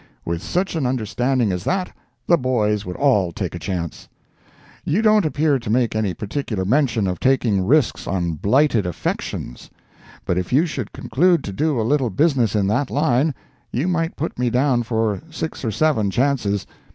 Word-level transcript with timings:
With 0.25 0.41
such 0.41 0.75
an 0.75 0.87
understanding 0.87 1.51
as 1.51 1.63
that, 1.65 1.95
the 2.25 2.35
boys 2.35 2.87
would 2.87 2.95
all 2.95 3.31
take 3.31 3.53
a 3.53 3.59
chance. 3.59 4.09
You 4.83 5.03
don't 5.03 5.27
appear 5.27 5.59
to 5.59 5.69
make 5.69 5.95
any 5.95 6.15
particular 6.15 6.65
mention 6.65 7.05
of 7.05 7.19
taking 7.19 7.67
risks 7.67 8.07
on 8.07 8.31
blighted 8.31 8.87
affections. 8.87 9.69
But 10.25 10.39
if 10.39 10.51
you 10.51 10.65
should 10.65 10.91
conclude 10.91 11.43
to 11.43 11.53
do 11.53 11.79
a 11.79 11.83
little 11.83 12.09
business 12.09 12.55
in 12.55 12.65
that 12.65 12.89
line, 12.89 13.35
you 13.71 13.87
might 13.87 14.15
put 14.15 14.39
me 14.39 14.49
down 14.49 14.81
for 14.81 15.21
six 15.29 15.63
or 15.63 15.69
seven 15.69 16.09
chances. 16.09 16.65